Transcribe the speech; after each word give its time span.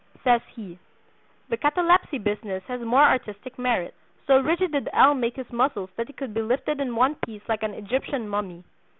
Says 0.23 0.41
he: 0.55 0.79
"The 1.49 1.57
'catalepsy 1.57 2.17
business' 2.17 2.63
had 2.63 2.81
more 2.81 3.03
artistic 3.03 3.59
merit. 3.59 3.93
So 4.25 4.39
rigid 4.39 4.71
did 4.71 4.89
L. 4.93 5.13
make 5.13 5.35
his 5.35 5.51
muscles 5.51 5.91
that 5.95 6.07
he 6.07 6.13
could 6.13 6.33
be 6.33 6.41
lifted 6.41 6.81
in 6.81 6.95
one 6.95 7.17
piece 7.23 7.47
like 7.47 7.61
an 7.61 7.75
Egyptian 7.75 8.27
mummy. 8.27 8.63